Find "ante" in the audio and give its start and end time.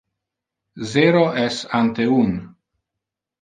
1.81-2.07